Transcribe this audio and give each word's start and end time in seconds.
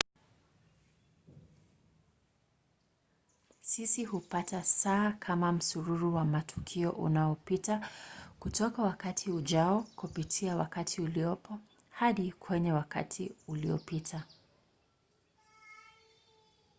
sisi 3.61 4.05
hupata 4.05 4.63
saa 4.63 5.11
kama 5.11 5.51
msururu 5.51 6.15
wa 6.15 6.25
matukio 6.25 6.91
unaopita 6.91 7.89
kutoka 8.39 8.83
wakati 8.83 9.31
ujao 9.31 9.85
kupitia 9.95 10.55
wakati 10.55 11.01
uliopo 11.01 11.59
hadi 11.89 12.31
kwenye 12.31 12.71
wakati 12.71 13.31
uliopita 13.47 14.23